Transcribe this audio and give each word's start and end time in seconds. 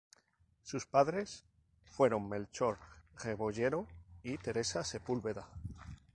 Sus 0.63 0.87
padres 0.87 1.43
fueron 1.85 2.27
Melchor 2.27 2.79
Rebolledo 3.23 3.85
y 4.23 4.39
Teresa 4.39 4.83
Sepúlveda. 4.83 5.47